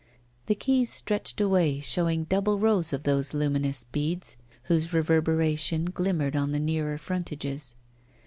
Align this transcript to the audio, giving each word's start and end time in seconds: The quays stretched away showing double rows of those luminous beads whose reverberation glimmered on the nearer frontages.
The 0.47 0.55
quays 0.55 0.89
stretched 0.89 1.39
away 1.39 1.79
showing 1.79 2.23
double 2.23 2.57
rows 2.57 2.91
of 2.91 3.03
those 3.03 3.35
luminous 3.35 3.83
beads 3.83 4.35
whose 4.63 4.93
reverberation 4.93 5.85
glimmered 5.85 6.35
on 6.35 6.53
the 6.53 6.59
nearer 6.59 6.97
frontages. 6.97 7.75